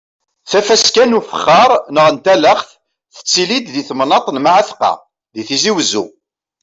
[0.49, 2.69] Tafaska n ufexxaṛ neɣ n talaxt
[3.15, 4.91] tettili-d di temnaḍt n Mɛatqa
[5.33, 6.05] di Tizi Wezzu.